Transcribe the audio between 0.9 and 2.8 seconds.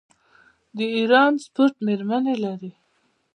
ایران سپورټ میرمنې لري.